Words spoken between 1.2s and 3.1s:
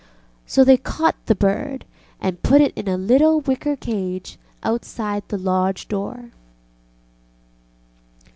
the bird and put it in a